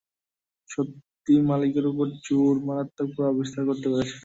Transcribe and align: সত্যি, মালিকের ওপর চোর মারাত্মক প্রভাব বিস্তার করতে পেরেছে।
সত্যি, 0.69 1.33
মালিকের 1.49 1.85
ওপর 1.91 2.07
চোর 2.25 2.53
মারাত্মক 2.67 3.07
প্রভাব 3.13 3.33
বিস্তার 3.39 3.63
করতে 3.69 3.87
পেরেছে। 3.91 4.15